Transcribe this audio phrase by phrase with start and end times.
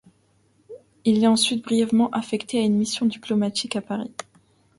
[1.05, 4.11] Il est ensuite brièvement affecté à une mission diplomatique à Paris.